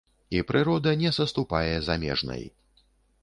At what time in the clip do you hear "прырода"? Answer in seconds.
0.51-0.93